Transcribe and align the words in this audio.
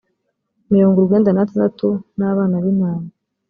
mirongo 0.73 0.95
urwenda 0.99 1.29
n 1.33 1.39
atandatu 1.43 1.87
n 2.17 2.21
abana 2.31 2.55
b 2.63 2.65
intama 2.71 3.09